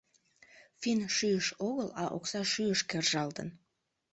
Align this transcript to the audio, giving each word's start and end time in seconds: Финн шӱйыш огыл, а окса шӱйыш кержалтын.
Финн 0.79 0.99
шӱйыш 1.15 1.47
огыл, 1.67 1.89
а 2.01 2.03
окса 2.17 2.41
шӱйыш 2.51 2.81
кержалтын. 2.89 3.47